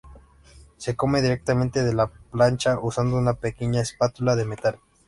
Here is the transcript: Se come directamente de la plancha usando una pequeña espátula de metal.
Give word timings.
Se 0.77 0.95
come 0.95 1.21
directamente 1.21 1.83
de 1.83 1.93
la 1.93 2.07
plancha 2.07 2.79
usando 2.79 3.17
una 3.17 3.33
pequeña 3.35 3.81
espátula 3.81 4.35
de 4.35 4.45
metal. 4.45 4.79